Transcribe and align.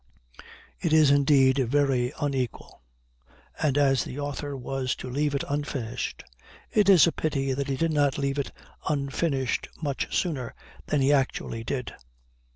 It 0.79 0.93
is 0.93 1.11
indeed 1.11 1.59
very 1.59 2.11
unequal, 2.19 2.81
and 3.61 3.77
as 3.77 4.03
the 4.03 4.17
author 4.19 4.57
was 4.57 4.95
to 4.95 5.07
leave 5.11 5.35
it 5.35 5.43
unfinished, 5.47 6.23
it 6.71 6.89
is 6.89 7.05
a 7.05 7.11
pity 7.11 7.53
that 7.53 7.67
he 7.67 7.77
did 7.77 7.93
not 7.93 8.17
leave 8.17 8.39
it 8.39 8.51
unfinished 8.89 9.69
much 9.79 10.11
sooner 10.19 10.55
than 10.87 11.01
he 11.01 11.13
actually 11.13 11.63
did. 11.63 11.93